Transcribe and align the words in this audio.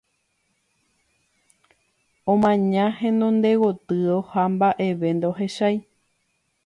Omaña 2.33 2.85
henonde 2.99 3.51
gotyo, 3.61 4.15
ha 4.29 4.41
mba'eve 4.53 5.09
ndohechái. 5.15 5.77